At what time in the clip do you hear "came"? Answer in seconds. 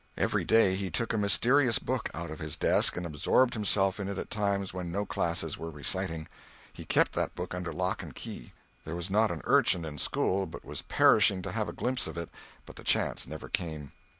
13.47-13.91